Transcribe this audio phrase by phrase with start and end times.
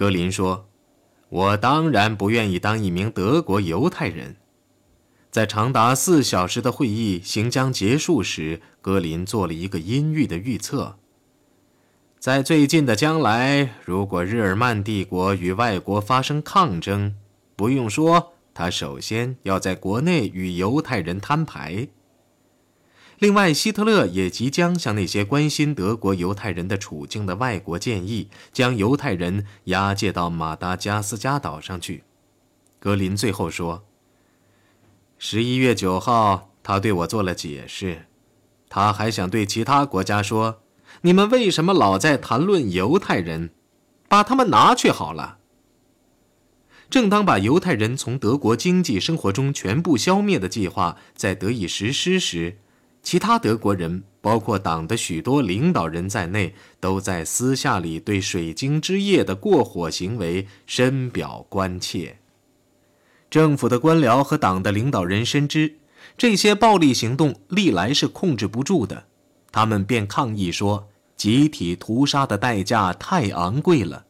[0.00, 0.66] 格林说
[1.28, 4.36] ：“我当然不愿意当一名德国犹太人。”
[5.30, 10.96] 在长达四小时的会议行将结束时，格林做了一个阴郁的预测：
[12.18, 17.14] 在最近的将来，如果日耳曼帝国与外国发生抗争，
[17.54, 21.88] 不用说，他首先要在国内与犹太人摊牌。
[23.20, 32.04] 另外，希特勒也即将向那些关心德国犹太人的处境的外国建议，将犹太人押解到马达加斯加岛上去。
[32.78, 33.84] 格林最后说
[35.18, 38.06] ：“十一月九号，他对我做了解释。
[38.70, 40.62] 他还想对其他国家说
[41.02, 43.50] ：‘你们为什么老在谈论犹太人？
[44.08, 45.36] 把他们拿去好了。’
[46.88, 52.56] 正当把犹太人从德国经济生活中全部消灭的计划在得以实施时。”
[53.02, 62.18] 其他德国人，包括党的许多领导人在内，都在私下里对水晶之夜的过火行为深表关切。
[63.30, 65.76] 政府的官僚和党的领导人深知
[66.18, 69.04] 这些暴力行动历来是控制不住的，
[69.50, 74.04] 他们便抗议说，集体屠杀的代价太昂贵了，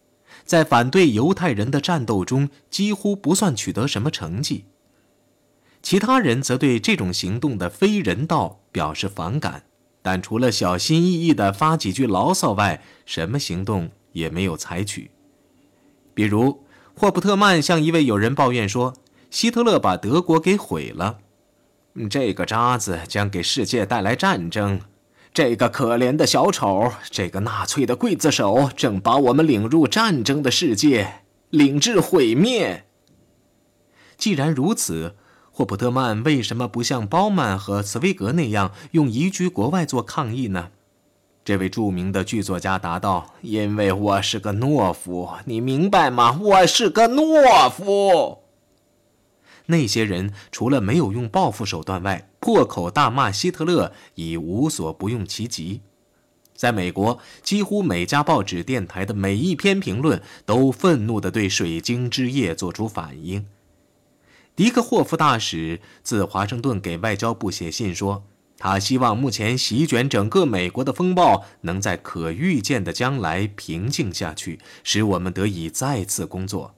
[0.44, 4.64] 在反对犹太人的战斗中几乎不算取得什么成绩。
[5.82, 9.64] 其他人则对这种行动的非人道表示反感，
[10.02, 15.10] 但除了小心翼翼地发几句牢骚外，什么行动也没有采取。
[16.12, 16.62] 比如，
[16.94, 18.94] 霍普特曼向一位友人抱怨说
[19.30, 21.18] ：“希特勒把德国给毁了，
[22.10, 24.82] 这个渣子将给世界带来战争。
[25.32, 32.84] 这个可怜的小丑，这个纳粹的刽子手，正把我们领入战争的世界，领至毁灭。
[34.18, 35.16] 既然如此。”
[35.52, 40.70] 霍普特曼为什么不像包曼和茨威格那样用移居国外做抗议呢？
[41.44, 46.38] 这位著名的剧作家答道：“因为我是个懦夫，你明白吗？
[46.40, 48.38] 我是个懦夫。”
[49.66, 55.80] 那些人除了没有用报复手段外，破口大骂希特勒已无所不用其极。
[56.54, 63.46] 在美国，几乎每家报纸、电台的每一篇评论都愤怒地对水晶之夜做出反应。
[64.60, 68.24] 迪克霍夫大使自华盛顿给外交部写信说，
[68.58, 76.74] 他希望目前席卷整个美国的风暴能在可预见的将来平静下去，使我们得以再次工作。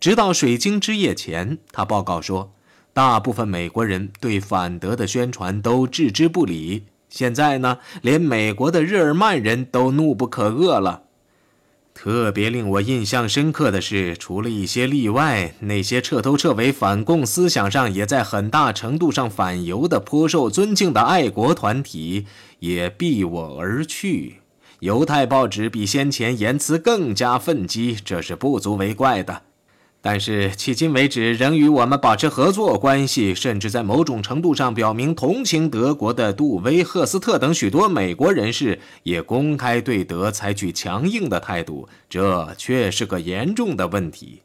[0.00, 2.52] 直到水晶之夜前，他报告说，
[2.92, 6.86] 大部分美国人对反德的宣传都置之不理。
[7.08, 11.04] 现在呢，连美国的日耳曼人都怒不可遏了。
[12.00, 22.26] 特别令我印象深刻的是，除了一些例外，那些彻头彻尾反共思想上也在很大程度上反犹的颇受尊敬的爱国团体
[22.60, 24.36] 也避我而去。
[24.78, 29.42] 犹太报纸比先前言辞更加愤激，这是不足为怪的。
[30.00, 44.42] 但是迄今为止，仍与我们保持合作关系，甚至在某种程度上表明同情德国的杜威、赫斯特等许多美国人士，也公开对德采取强硬的态度，这却是个严重的问题。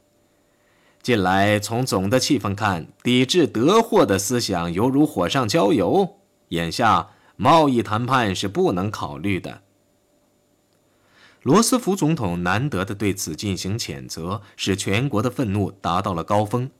[1.00, 6.16] 近来，从总的气氛看，抵制德货的思想犹如火上浇油。
[6.48, 9.60] 眼下，贸易谈判是不能考虑的。
[11.44, 16.70] 罗斯福总统难得的对此进行谴责，使全国的愤怒达到了高峰。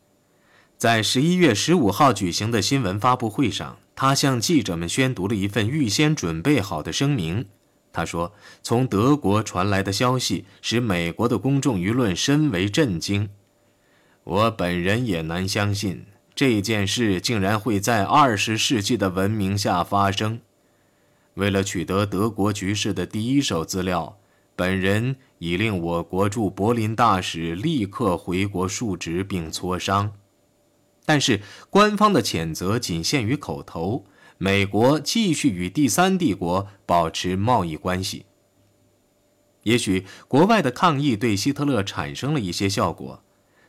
[0.78, 7.44] 在十一月十五号举行的新闻发布会上，他向记者们宣读了一份预先准备好的声明。
[7.92, 8.32] 他说
[8.64, 13.28] ：“从德国传来的消息使美国的公众舆论深为震惊。
[14.24, 20.40] 我本人也难相信这件事竟然会在二十世纪的文明下发生。
[21.34, 24.16] 为了取得德国局势的第一手资料。”
[24.56, 30.12] 本人已令我国驻柏林大使立刻回国述职并磋商，
[31.04, 34.04] 但是官方的谴责仅限于口头。
[34.36, 38.26] 美国继续与第三帝国保持贸易关系。
[39.62, 43.22] 也许国外的抗议对希特勒产生了一些效果。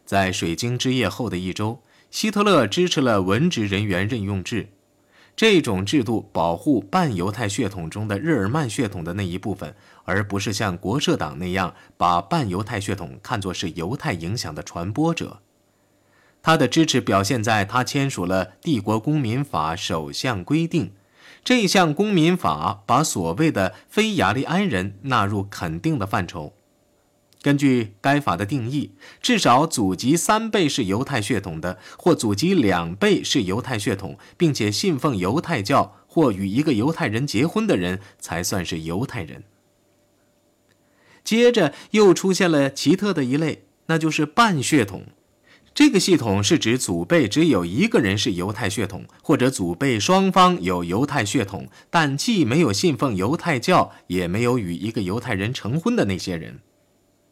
[0.05, 4.69] 在水晶之夜后的一周，希特勒支持了文职人员任用制。
[5.35, 15.41] 这种制度保护半犹太血统中的日耳曼血统的那一部分，而不是像国社党那样把半犹太血统看作是犹太影响的传播者。
[16.41, 20.93] 他的支持表现在他签署了帝国公民法首项规定，
[21.43, 26.53] 这项公民法把所谓的非雅利安人纳入肯定的范畴。
[27.45, 39.43] 根据该法的定义，至少祖籍三辈是犹太血统的，或祖籍两辈是犹太血统，并且信奉犹太教或与一个犹太人结婚的人，才算是犹太人。
[41.23, 45.03] 接着又出现了奇特的一类，那就是半血统。
[45.75, 56.61] 这个系统是指祖辈只有一个人是犹太血统，或者祖辈双方有犹太血统，但既没有信奉犹太教，也没有与一个犹太人成婚的那些人。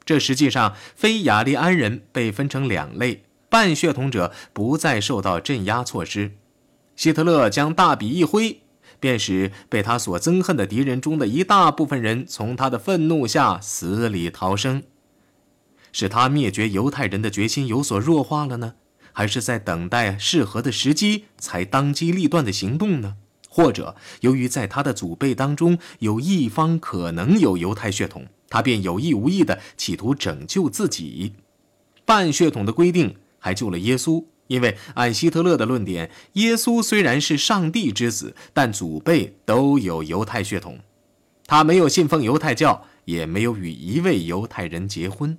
[0.06, 6.34] 这实际上，非雅利安人被分成两类，半血统者不再受到镇压措施。
[6.96, 8.62] 希特勒将大笔一挥，
[9.00, 14.84] 便使被他所憎恨的敌人中的一大部分人从他的愤怒下死里逃生。
[15.92, 18.74] 是他灭绝犹太人的决心有所弱化了呢，
[19.12, 23.16] 还是在等待适合的时机才当机立断的行动呢？
[23.56, 31.34] 或者由于在他的祖辈当中有一方可能有犹太血统，他便有意无意地企图拯救自己？
[32.04, 40.80] 半血统的规定还救了耶稣，因为按希特勒的论点，耶稣虽然是上帝之子，但祖辈都有犹太血统，
[41.46, 45.38] 他没有信奉犹太教，也没有与一位犹太人结婚。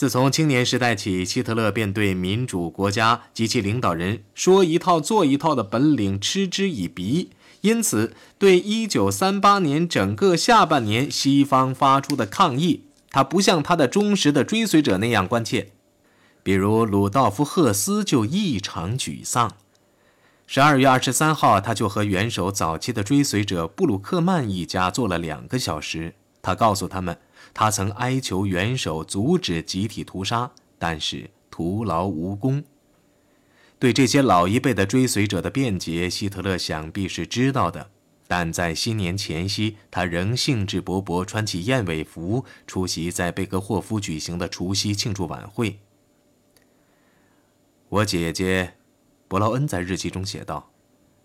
[0.00, 7.28] 自从青年时代起，希特勒便对民主国家及其领导人说一套做一套的本领嗤之以鼻，
[7.60, 15.72] 因此对1938年整个下半年西方发出的抗议，他不像他的忠实的追随者那样关切。
[16.42, 19.52] 比如鲁道夫·赫斯就异常沮丧。
[20.48, 27.18] 12月23号，他就和元首早期的追随者布鲁克曼一家坐了两个小时，他告诉他们。
[27.52, 32.62] 他曾哀求元首阻止集体屠杀，但是徒劳无功。
[33.78, 37.90] 对这些老一辈的追随者的辩解，希特勒想必是知道的，
[38.28, 45.78] 但在新年前夕，他仍兴致勃勃穿起燕尾服出席在贝格霍夫举行的除夕庆祝晚会。
[47.88, 48.74] 我姐姐
[49.26, 50.70] 伯劳恩在日记中写道：“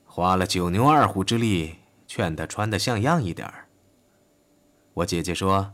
[0.06, 1.76] 花了九牛二虎之力
[2.08, 3.68] 劝他穿得像样一点儿。”
[4.96, 5.74] 我姐姐说。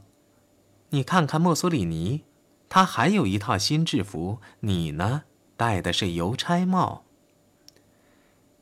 [0.94, 2.26] 你看看墨索里尼，
[2.68, 5.24] 他还有一套新制服，你呢，
[5.56, 7.06] 戴的是邮差帽。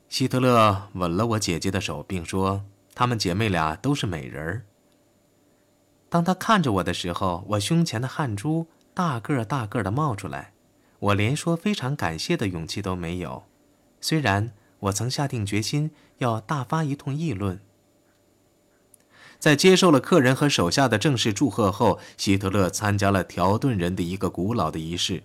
[0.10, 4.66] 希特勒吻了我姐姐的手，并说：“她们姐妹俩都是美人儿。”
[6.08, 10.54] 当他看着我的时候，我胸前的汗珠大个儿大个儿的冒出来，
[11.00, 13.44] 我连说非常感谢的勇气都没有。
[14.00, 15.90] 虽然我曾下定决心
[16.20, 17.60] 要大发一通议论。
[19.40, 25.24] 在接受了客人和手下的正式祝贺后，希特勒参加了条顿人的一个古老的仪式。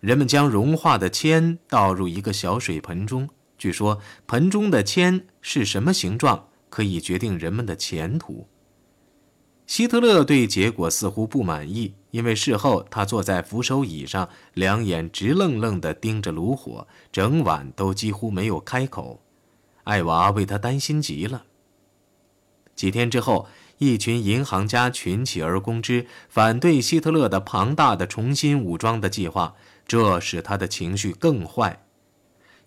[0.00, 8.46] 人们将融化的铅倒入一个小水盆中，据说盆中的铅是什么形状，可以决定人们的前途。
[9.66, 19.22] 希特勒对结果似乎不满意，因为事后他坐在扶手椅上，两眼直愣愣地盯着炉火，整晚都几乎没有开口。
[19.84, 21.44] 艾娃为他担心极了。
[22.74, 23.46] 几天之后，
[23.78, 29.54] 一群银行家群起而攻之，反对希特勒的庞大的重新武装的计划，
[29.86, 31.80] 这使他的情绪更坏。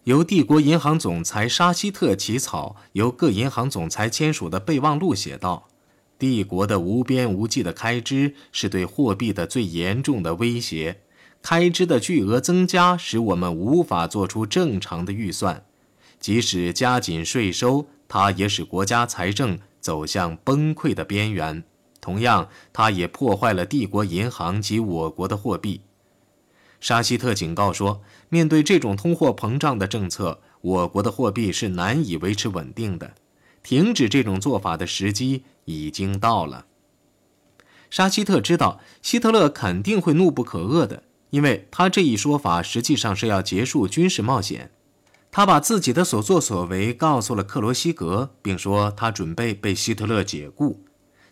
[0.06, 5.68] 由帝国银行总裁沙希特起草、由各银行总裁签署的备忘录写道
[6.18, 11.02] ：“帝国的无边无际的开支是对货币的最严重的威胁，
[11.42, 15.66] 开支的巨额增加使我们无法做出正常的预算，
[16.22, 21.64] 即使加紧税收，它也使国家财政。”走向崩溃的边缘。
[22.00, 25.82] 同样，他也破坏了帝国银行及我国的货币。
[26.80, 33.16] 沙希特警告说，面对这种通货膨胀的政策，我国的货币是难以维持稳定的。
[33.64, 36.68] 停止这种做法的时机已经到了。
[37.90, 44.72] 沙希特知道希特勒肯定会怒不可遏的，因为他这一说法实际上是要结束军事冒险。
[45.32, 50.84] 他把自己的所作所为告诉了克罗西格，并说他准备被希特勒解雇。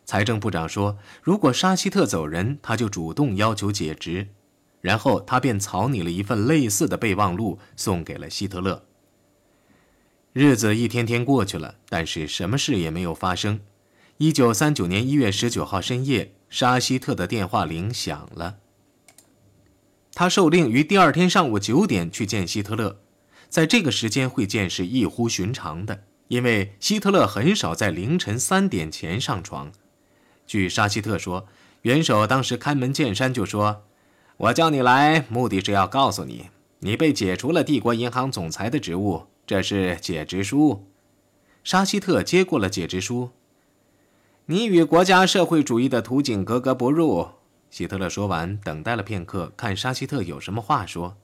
[0.06, 4.28] 财政部长说，如果沙希特走人，他就主动要求解职。
[4.82, 8.84] 然后他便草拟了一份类似的备忘录，送给了希特勒。
[10.32, 13.62] 日子一天天过去了，但是什么事也没有发生。
[14.18, 18.58] 一九三九年一月十九号深夜，沙希特的电话铃响了。
[20.14, 23.00] 他受令于第二天上午九点去见希特勒。
[23.56, 29.72] 在这个时间会见是异乎寻常的，因为希特勒很少在凌晨三点前上床。
[30.46, 31.48] 据沙希特说，
[31.84, 33.84] 元首当时开门见山就说
[34.36, 40.86] ：“我叫你来，目的是要告诉你，你被解除了帝国银行总裁的职务，这是解职书。”
[41.64, 43.30] 沙希特接过了解职书。
[44.48, 47.30] 你与国家社会主义的图景格格不入。
[47.70, 51.16] 希特勒说完，等待了片刻，看沙希特有什么话说。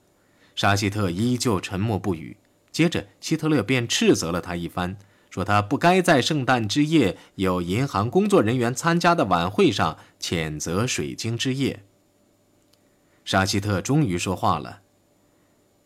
[0.54, 2.36] 沙希特依旧沉默不语。
[2.70, 4.96] 接着，希特勒便斥责了他一番，
[5.28, 11.84] 说他不该在圣诞之夜有银行工作人员参加的晚会上谴责水晶之夜。
[13.24, 14.80] 沙希特终于说话了：“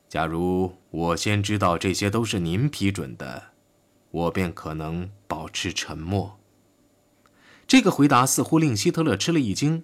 [0.09, 3.51] 假如我先知道这些都是您批准的，
[4.11, 6.39] 我便可能保持沉默。”
[7.67, 9.83] 这个回答似乎令希特勒吃了一惊，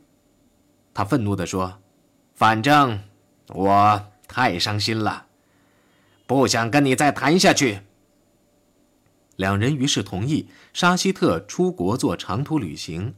[0.95, 1.81] 他愤怒地说
[2.33, 3.01] ：“反正
[3.49, 5.27] 我太伤心了，
[6.27, 7.81] 不想跟你再谈下去。”
[9.37, 13.15] 两人于是同意沙希特出国做长途旅行。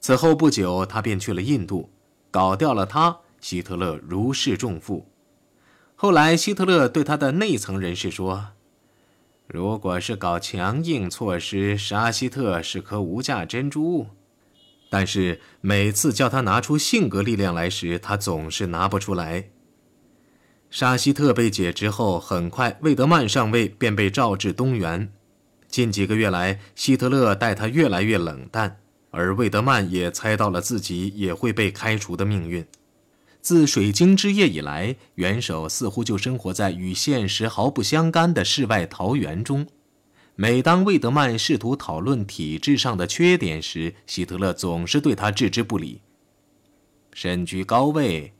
[0.00, 1.90] 此后不久，他便去了印度，
[2.30, 3.18] 搞掉了他。
[3.40, 5.06] 希特勒如释重负。
[5.94, 8.52] 后来，希特勒对他的内层人士说
[9.46, 14.06] ：“如果是搞强硬措施，沙希特是颗无价珍珠。
[14.88, 19.50] 但是每次叫他拿出性格力量来时，他总是拿不出来。”
[20.70, 25.12] 沙希特被解职后，很快魏德曼上尉便被召至东园。
[25.66, 28.78] 近几个月来，希特勒待他越来越冷淡，
[29.10, 32.64] 而魏德曼也猜到了自己也会被开除的命运。
[33.40, 39.66] 自水晶之夜以来，元首似乎就生活在与现实毫不相干的世外桃源中。
[40.36, 46.02] 每当魏德曼试图讨论体制上的缺点时，希特勒总是对他置之不理。
[47.12, 48.32] 身居高位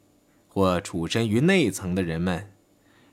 [0.52, 2.50] 或处身于内层的人们，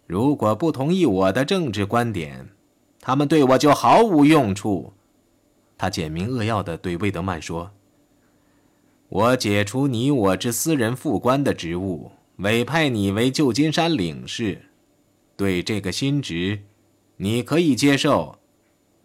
[0.08, 2.50] 如果不同意我的政治观点，
[3.00, 4.94] 他们对我就毫无用处，
[5.78, 7.72] 他简明扼要地对魏德曼说
[9.08, 14.64] ：“我解除你我之私人副官的职务，委派你为旧金山领事。
[15.36, 16.64] 对这个新职，
[17.18, 18.40] 你可以接受，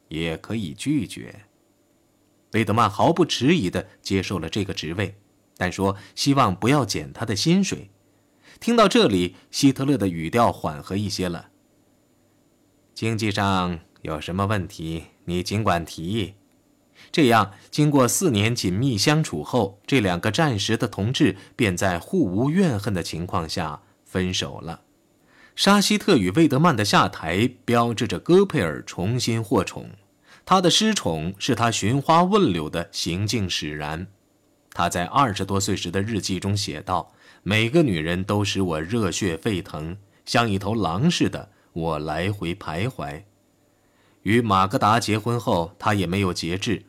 [0.08, 1.44] 也可以拒绝。”
[2.52, 5.14] 魏德曼毫不迟疑地接受了这个职位，
[5.58, 7.90] 但说希望不要减他的薪水。
[8.60, 11.48] 听到这里，希特勒的语调缓和一些了。
[12.94, 13.80] 经济上。
[14.02, 16.34] 有什么问题，你尽管提。
[17.12, 24.80] 这样，经过四年紧密相处后，这两个战时的同志便在互无怨恨的情况下分手了。
[25.54, 29.90] 沙希特与魏德曼的下台，标志着戈佩尔重新获宠。
[30.44, 34.08] 他的失宠是他寻花问柳的行径使然。
[34.72, 43.22] 他在二十多岁时的日记中写道：“每个女人都使我热血沸腾，像一头狼似的，我来回徘徊。”
[44.22, 46.84] 与马格达结婚后，他也没有节制。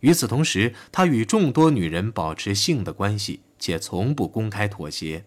[0.00, 5.24] 与此同时，他与众多女人保持性的关系，且从不公开妥协。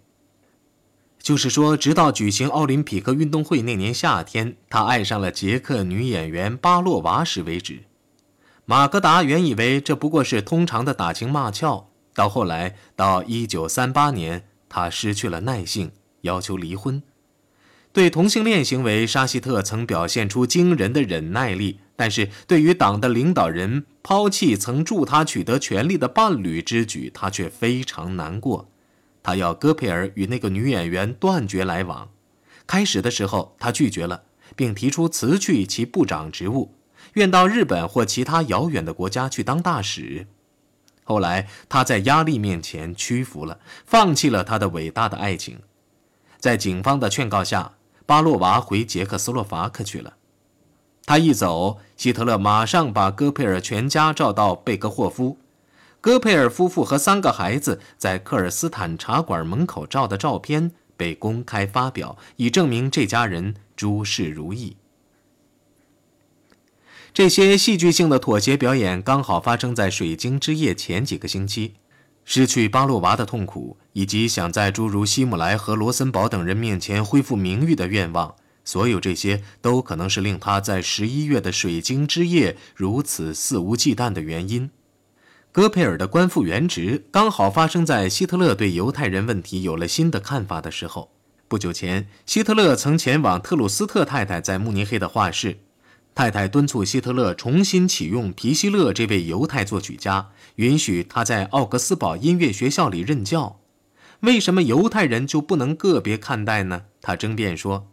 [1.19, 7.85] 就是说，直到举行奥林匹克运动会那年夏天，他爱上了捷克女演员巴洛娃时为止。
[8.65, 17.03] 马格达原以为这不过是通常的打情骂俏，到后来，到1938年，他失去了耐性，要求离婚。
[17.91, 28.69] 对同性恋行为，沙希特曾表现出惊人的忍耐力，但是对于党的领导人抛弃曾助他取得权力的伴侣之举，他却非常难过。
[29.23, 32.09] 他要戈佩尔与那个女演员断绝来往。
[32.67, 34.23] 开始的时候，他拒绝了，
[34.55, 36.75] 并提出辞去其部长职务，
[37.13, 40.27] 愿到日本或其他遥远的国家去当大使。
[41.09, 45.59] 后来，他在压力面前屈服了，放弃了他的伟大的爱情。
[46.39, 47.73] 在警方的劝告下。
[48.09, 50.15] 巴洛娃回捷克斯洛伐克去了。
[51.05, 55.37] 他一走，希特勒马上把戈佩尔全家召到贝格霍夫。
[56.01, 64.75] 戈佩尔夫妇和三个孩子在克尔斯坦茶馆门口照的照片被公开发表，以证明这家人诸事如意。
[67.13, 71.73] 这些戏剧性的妥协表演刚好发生在水晶之夜前几个星期。
[72.23, 84.69] 失去巴洛娃的痛苦，以及想在诸如希姆莱和罗森堡等人面前恢复名誉的愿望，所有这些都可能是令他在十一月的水晶之夜如此肆无忌惮的原因。
[85.51, 91.09] 戈培尔的官复原职刚好发生在希特勒对犹太人问题有了新的看法的时候。
[91.47, 95.57] 不久前，希特勒曾前往特鲁斯特太太在慕尼黑的画室。
[96.19, 103.61] 太太敦促希特勒重新启用皮希勒这位犹太作曲家，允许他在奥格斯堡音乐学校里任教。
[104.19, 106.81] 为什么犹太人就不能个别看待呢？
[106.99, 107.87] 他争辩说，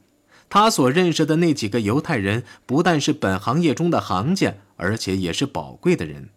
[0.48, 6.30] 他所认识的那几个犹太人不但是本行业中的行家，而且也是宝贵的人。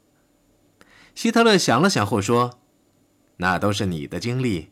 [1.15, 2.59] 希特勒想了想后说
[3.37, 4.67] ：“那都是你的经历。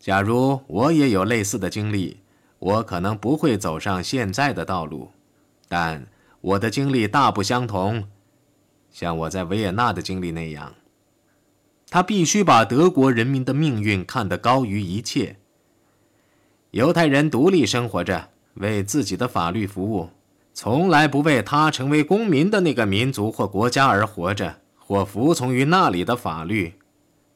[0.00, 2.20] 假如我也有类似的经历，
[2.58, 5.10] 我可能不会走上现在的道路，
[5.68, 6.06] 但……”
[6.48, 8.04] 我的经历大不相同，
[8.90, 10.74] 像我在维也纳的经历那样。
[11.90, 15.36] 他必须把德国人民的命运看得高于一切。
[16.70, 20.08] 犹太人独立生活着，为自己的法律服务，
[20.54, 26.74] 从来不为他成为公民的那个民族或国家而活着，或服从于那里的法律。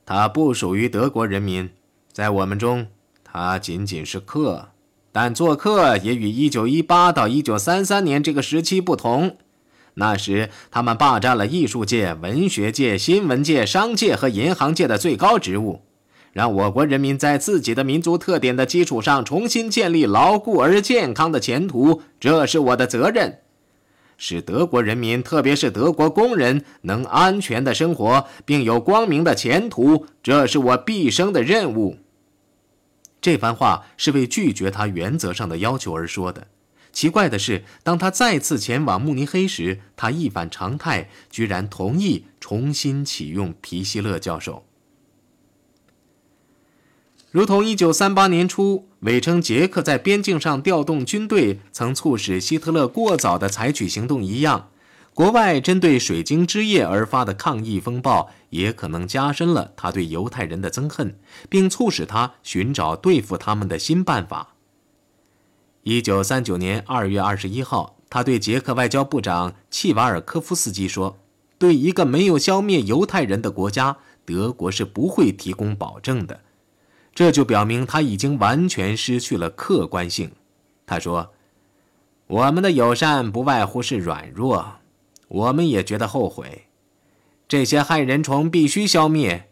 [0.06, 1.70] 他不属于德国人民，
[2.10, 2.86] 在我们中，
[3.22, 4.71] 他仅仅是客。
[5.12, 9.36] 但做客也与1918到1933年这个时期不同。
[9.94, 15.82] 那时，他们霸占了艺术界、文学界、新闻界、商界和银行界的最高职务，
[16.32, 23.40] 让我国人民在自己的民族特点的基础上重新建立牢固而健康的前途，这是我的责任。
[24.16, 31.98] 使德国人民，特别是德国工人，能安全的生活并有光明的前途，这是我毕生的任务。
[33.22, 36.48] 这番话是为拒绝他原则上的要求而说的。
[36.92, 44.66] 奇怪的是，当他再次前往慕尼黑时，他一反常态，居然同意重新启用皮希勒教授。
[47.30, 54.68] 如同1938年初伪称捷克在边境上调动军队曾促使希特勒过早的采取行动一样，
[55.14, 61.18] 国外针对水晶之夜而发的抗议风暴也可能加深了他对犹太人的憎恨，
[61.50, 64.54] 并促使他寻找对付他们的新办法。
[65.82, 71.18] 一九三九年二月二十一号，他对捷克外交部长契瓦尔科夫斯基说
[71.58, 76.40] ：“对一个没有消灭犹太人的国家，德国是不会提供保证的。”
[77.14, 80.32] 这就表明他已经完全失去了客观性。
[80.86, 81.32] 他说
[82.28, 84.76] ：“我们的友善不外乎是软弱，
[85.32, 86.66] 我们也觉得后悔。
[87.48, 89.48] 这些害人虫必须消灭。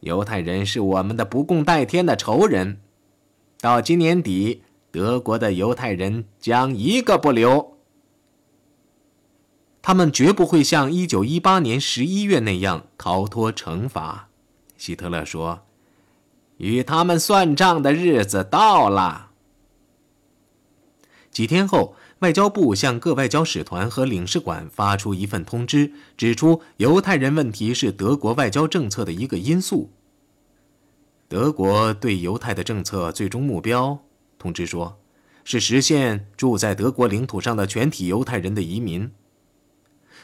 [0.00, 2.80] 犹太人是我们的不共戴天的仇人。
[3.60, 4.62] 到今年底。”
[4.92, 7.76] 德国的犹太人将一个不留，
[9.80, 14.30] 他们绝不会像一九一八年十一月那样逃脱惩罚。
[14.76, 15.62] 希特勒说
[16.58, 19.30] ：“与他们算账的日子到了。”
[21.30, 29.90] 几天后，外交部向各外交使团和领事馆发出一份通知，指出犹太人问题是德国外交政策的一个因素。
[31.28, 33.98] 德国对犹太的政策最终目标。
[34.38, 34.98] 通知说，
[35.44, 39.10] 是实现住在德国领土上的全体犹太人的移民。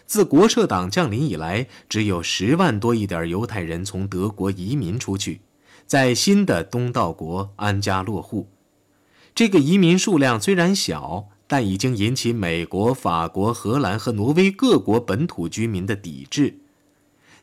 [0.05, 5.41] 自国社党降临以来，只有十万多一点犹太人从德国移民出去，
[5.87, 8.51] 在新的东道国安家落户。
[9.35, 16.59] 这个移民数量虽然小，但已经引起美国、法国、荷兰和挪威各国本土居民的抵制。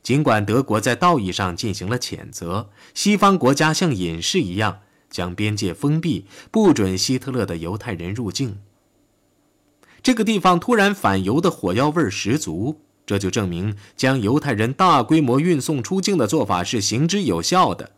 [0.01, 4.79] 尽管德国在道义上进行了谴责，西方国家像隐士一样。
[5.09, 8.57] 将边界封闭，不准希特勒的犹太人入境。
[10.01, 17.91] 这个地方突然反犹的火药味十足，这就证明将犹太人大规模运送出境的做法是行之有效的。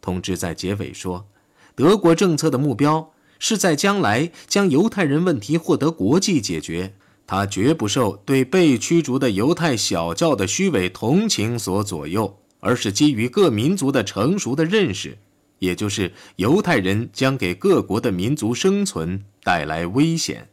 [0.00, 1.28] 通知在结尾说，
[1.76, 6.94] 德国政策的目标是在将来将犹太人问题获得国际解决，
[7.26, 15.18] 他绝不受对被驱逐的犹太小教的虚伪同情所左右，而是基于各民族的成熟的认识。
[15.58, 20.48] 也就是犹太人将给各国的民族生存带来危险。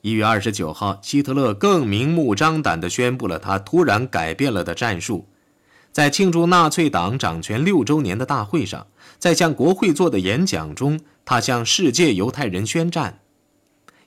[0.00, 5.28] 一月二十九号，希特勒更明目张胆地宣布了他突然改变了的战术。
[5.92, 13.20] 在庆祝纳粹党掌权六周年的大会上，在向国会做的演讲中，他向世界犹太人宣战。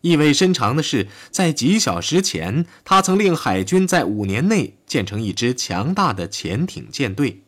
[0.01, 7.43] 意味深长的是，在几小时前，他曾令海军在五年内建成一支强大的潜艇舰队。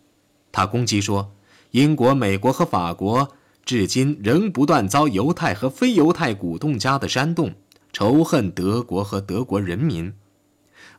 [0.51, 1.33] 他攻击说。
[1.71, 3.33] 英国、美国和法国
[3.65, 7.53] 至今仍不断遭犹太和非犹太鼓动家的煽动，
[7.91, 10.13] 仇恨德国和德国人民，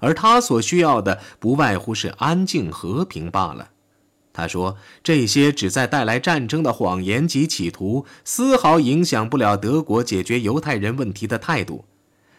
[0.01, 3.71] 而他所需要的不外乎是安静和平罢了。
[4.33, 11.85] 他说：“这些旨在带来战争的谎言及企图，丝毫影响不了德国解决犹太人问题的态度。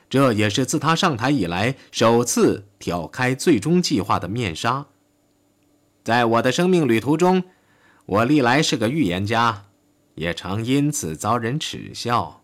[0.10, 4.88] 这也是自他上台以来首次挑开最终计划的面纱。
[6.04, 7.44] 在我的生命旅途中。”
[8.10, 9.66] 我历来是个预言家，
[10.16, 12.42] 也常因此遭人耻笑。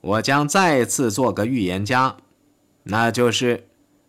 [0.00, 2.16] 我将再次做个预言家，
[2.82, 3.65] 那就是：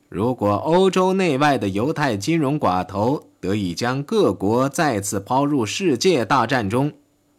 [0.09, 6.93] 如果欧洲内外的犹太金融寡头得以将各国再次抛入世界大战中，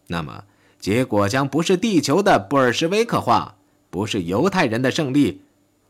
[0.09, 0.44] 那么
[0.78, 3.57] 结果将不是地球的布尔什维克化，
[3.88, 5.42] 不是犹太人的胜利，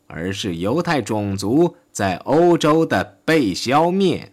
[0.06, 4.32] 而是犹太种族在欧洲的被消灭。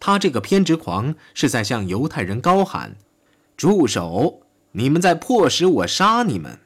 [0.00, 2.96] 他这个偏执狂是在向犹太人高喊
[3.56, 4.40] ：“住手！
[4.72, 6.58] 你们在迫使我杀你们。”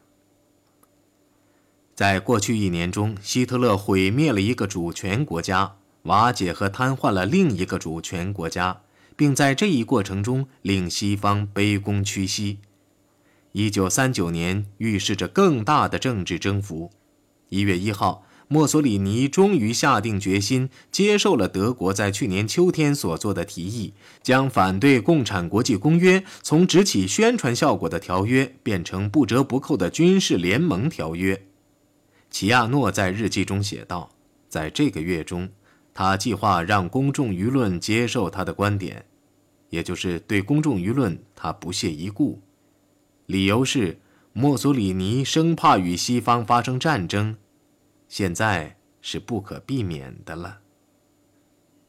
[1.99, 8.83] 在过去一年中，希特勒毁灭了一个主权国家，瓦解和瘫痪了另一个主权国家，
[9.17, 12.59] 并在这一过程中令西方卑躬屈膝。
[13.51, 16.93] 一九三九年预示着更大的政治征服。
[17.49, 31.48] 一月一号，墨索里尼终于下定决心，接受了德国在去年秋天所做的提议，将反对共产国际公约从只起宣传效果的条约变成不折不扣的军事联盟条约。
[32.31, 34.11] 齐亚诺在日记中写道
[34.49, 35.49] ：“在这个月中，
[35.95, 39.05] 他计划让公众舆论接受他的观点，
[39.71, 42.41] 也就是对公众舆论他不屑一顾。”
[43.27, 43.99] 理由是，
[44.33, 47.37] 墨索里尼生怕与西方发生战争，
[48.09, 50.61] 现在是不可避免的了。